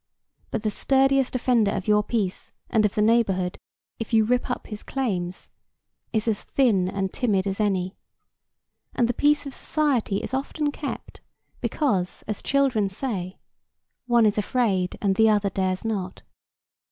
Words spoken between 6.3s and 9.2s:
thin and timid as any, and the